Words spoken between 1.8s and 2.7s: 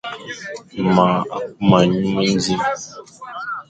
nyu mendi,